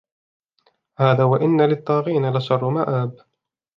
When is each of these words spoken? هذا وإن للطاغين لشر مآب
هذا 0.97 1.23
وإن 1.23 1.61
للطاغين 1.61 2.33
لشر 2.37 2.69
مآب 2.69 3.19